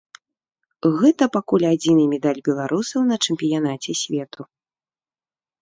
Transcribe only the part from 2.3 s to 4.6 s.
беларусаў на чэмпіянаце свету.